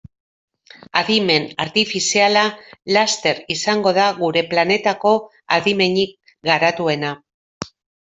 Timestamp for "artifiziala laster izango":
1.65-3.95